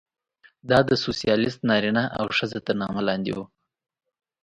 [0.69, 3.45] دا د سوسیالېست نارینه او ښځه تر نامه لاندې وه.